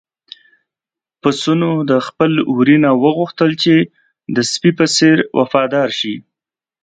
پسونو 1.21 1.71
د 1.89 1.91
خپل 2.07 2.31
وري 2.57 2.77
نه 2.85 2.91
وغوښتل 3.03 3.51
چې 3.63 3.75
د 4.35 4.37
سپي 4.51 4.71
په 4.79 4.85
څېر 4.95 5.17
وفادار 5.39 5.89
شي. 5.99 6.15